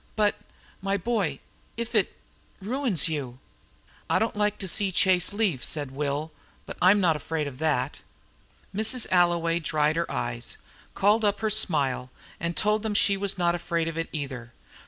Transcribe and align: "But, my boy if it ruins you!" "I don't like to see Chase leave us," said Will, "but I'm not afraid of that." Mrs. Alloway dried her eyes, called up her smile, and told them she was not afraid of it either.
"But, 0.15 0.33
my 0.81 0.97
boy 0.97 1.39
if 1.77 1.93
it 1.93 2.15
ruins 2.59 3.07
you!" 3.07 3.37
"I 4.09 4.17
don't 4.17 4.35
like 4.35 4.57
to 4.57 4.67
see 4.67 4.91
Chase 4.91 5.31
leave 5.31 5.61
us," 5.61 5.67
said 5.67 5.91
Will, 5.91 6.31
"but 6.65 6.75
I'm 6.81 6.99
not 6.99 7.15
afraid 7.15 7.45
of 7.47 7.59
that." 7.59 8.01
Mrs. 8.75 9.05
Alloway 9.11 9.59
dried 9.59 9.97
her 9.97 10.11
eyes, 10.11 10.57
called 10.95 11.23
up 11.23 11.41
her 11.41 11.51
smile, 11.51 12.09
and 12.39 12.57
told 12.57 12.81
them 12.81 12.95
she 12.95 13.15
was 13.15 13.37
not 13.37 13.53
afraid 13.53 13.87
of 13.87 13.95
it 13.95 14.09
either. 14.11 14.53